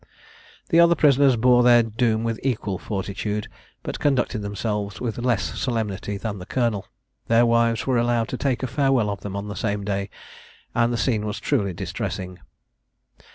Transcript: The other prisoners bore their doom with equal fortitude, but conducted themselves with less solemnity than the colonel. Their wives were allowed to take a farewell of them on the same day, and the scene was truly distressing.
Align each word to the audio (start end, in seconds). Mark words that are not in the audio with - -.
The 0.69 0.79
other 0.79 0.95
prisoners 0.95 1.35
bore 1.35 1.61
their 1.61 1.83
doom 1.83 2.23
with 2.23 2.39
equal 2.41 2.79
fortitude, 2.79 3.47
but 3.83 3.99
conducted 3.99 4.39
themselves 4.39 4.99
with 4.99 5.19
less 5.19 5.59
solemnity 5.61 6.17
than 6.17 6.39
the 6.39 6.47
colonel. 6.47 6.87
Their 7.27 7.45
wives 7.45 7.85
were 7.85 7.99
allowed 7.99 8.27
to 8.29 8.37
take 8.37 8.63
a 8.63 8.67
farewell 8.67 9.11
of 9.11 9.21
them 9.21 9.35
on 9.35 9.47
the 9.47 9.53
same 9.55 9.83
day, 9.85 10.09
and 10.73 10.91
the 10.91 10.97
scene 10.97 11.23
was 11.27 11.39
truly 11.39 11.73
distressing. 11.73 12.39